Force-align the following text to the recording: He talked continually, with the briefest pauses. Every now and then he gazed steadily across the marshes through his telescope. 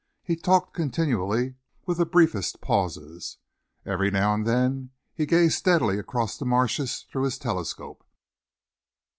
He 0.23 0.35
talked 0.35 0.73
continually, 0.73 1.57
with 1.85 1.99
the 1.99 2.07
briefest 2.07 2.59
pauses. 2.59 3.37
Every 3.85 4.09
now 4.09 4.33
and 4.33 4.47
then 4.47 4.89
he 5.13 5.27
gazed 5.27 5.59
steadily 5.59 5.99
across 5.99 6.39
the 6.39 6.45
marshes 6.47 7.05
through 7.11 7.25
his 7.25 7.37
telescope. 7.37 8.03